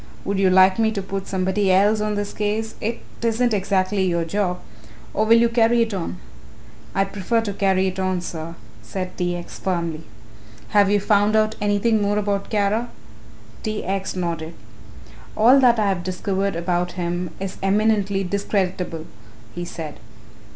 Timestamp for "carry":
5.47-5.83, 7.53-7.85